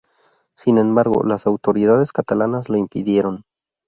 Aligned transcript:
Sin 0.57 0.79
embargo, 0.79 1.21
las 1.23 1.45
autoridades 1.45 2.11
catalanas 2.11 2.69
lo 2.69 2.77
impidieron. 2.77 3.43